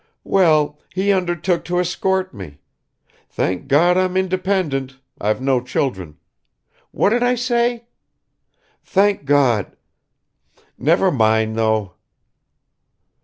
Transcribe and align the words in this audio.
"Well, 0.23 0.79
he 0.95 1.11
undertook 1.13 1.63
to 1.65 1.77
escort 1.79 2.33
me. 2.33 2.57
Thank 3.29 3.67
God 3.67 3.97
I'm 3.99 4.17
independent 4.17 4.97
I've 5.19 5.39
no 5.41 5.61
children... 5.61 6.17
what 6.89 7.09
did 7.11 7.21
I 7.21 7.35
say? 7.35 7.85
Thank 8.83 9.25
God! 9.25 9.77
Never 10.75 11.11
mind 11.11 11.55
though!" 11.55 11.93